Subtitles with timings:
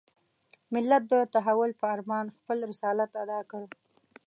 [0.73, 3.63] ملت د تحول په ارمان خپل رسالت اداء کړ.